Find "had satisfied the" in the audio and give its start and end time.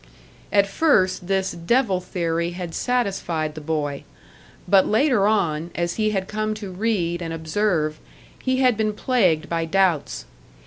2.53-3.61